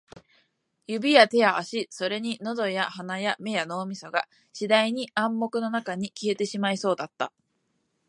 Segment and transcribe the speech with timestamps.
[0.87, 7.31] 指や手や足、それに喉や鼻や目や脳みそが、次第に暗闇の中に消えてしまいそうだった